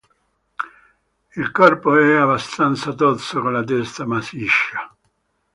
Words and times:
Il 1.35 1.51
corpo 1.51 1.95
è 1.95 2.15
abbastanza 2.15 2.91
tozzo, 2.95 3.39
con 3.39 3.53
la 3.53 3.63
testa 3.63 4.03
massiccia. 4.03 4.95